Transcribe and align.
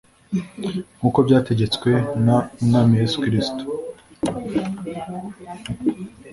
nkuko 0.97 1.19
byategetswe 1.27 1.91
n 2.25 2.27
umwami 2.61 2.93
yesu 3.01 3.17
kristo 3.25 3.63